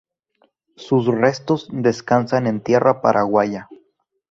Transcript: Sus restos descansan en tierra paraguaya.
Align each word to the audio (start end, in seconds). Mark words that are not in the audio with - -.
Sus 0.77 1.05
restos 1.05 1.67
descansan 1.71 2.47
en 2.47 2.61
tierra 2.63 3.01
paraguaya. 3.03 3.69